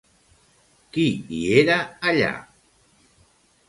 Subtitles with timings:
[0.95, 1.05] Qui
[1.37, 1.79] hi era
[2.13, 2.35] allà?